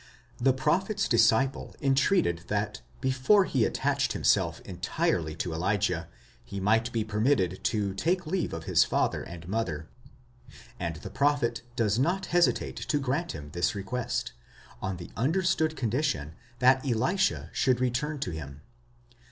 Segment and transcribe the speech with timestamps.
[0.39, 6.07] The prophet's disciple entreated that before he attached himself entirely to Elijah,
[6.43, 9.89] he might be permitted to take leave of his father and mother;
[10.79, 14.33] and the prophet does not hesitate to grant him this request,
[14.81, 18.61] on the understood condition that Elisha should return to him.